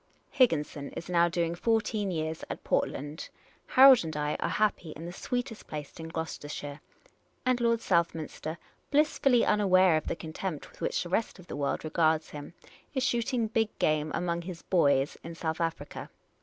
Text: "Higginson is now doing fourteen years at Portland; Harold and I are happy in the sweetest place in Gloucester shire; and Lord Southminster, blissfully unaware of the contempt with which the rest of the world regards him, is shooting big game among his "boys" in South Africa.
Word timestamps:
"Higginson 0.31 0.89
is 0.93 1.09
now 1.09 1.29
doing 1.29 1.53
fourteen 1.53 2.09
years 2.09 2.43
at 2.49 2.63
Portland; 2.63 3.29
Harold 3.67 4.03
and 4.03 4.17
I 4.17 4.33
are 4.39 4.49
happy 4.49 4.89
in 4.95 5.05
the 5.05 5.13
sweetest 5.13 5.67
place 5.67 5.99
in 5.99 6.07
Gloucester 6.07 6.49
shire; 6.49 6.81
and 7.45 7.61
Lord 7.61 7.81
Southminster, 7.81 8.57
blissfully 8.89 9.45
unaware 9.45 9.97
of 9.97 10.07
the 10.07 10.15
contempt 10.15 10.71
with 10.71 10.81
which 10.81 11.03
the 11.03 11.09
rest 11.09 11.37
of 11.37 11.45
the 11.45 11.55
world 11.55 11.83
regards 11.83 12.31
him, 12.31 12.55
is 12.95 13.03
shooting 13.03 13.45
big 13.45 13.77
game 13.77 14.11
among 14.15 14.41
his 14.41 14.63
"boys" 14.63 15.17
in 15.23 15.35
South 15.35 15.61
Africa. 15.61 16.09